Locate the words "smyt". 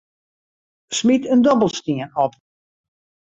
0.99-1.25